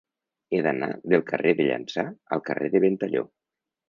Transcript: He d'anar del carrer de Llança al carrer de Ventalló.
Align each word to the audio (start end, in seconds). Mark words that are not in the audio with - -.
He 0.51 0.59
d'anar 0.67 0.87
del 1.13 1.21
carrer 1.27 1.51
de 1.59 1.67
Llança 1.67 2.05
al 2.37 2.41
carrer 2.47 2.71
de 2.77 2.81
Ventalló. 2.87 3.23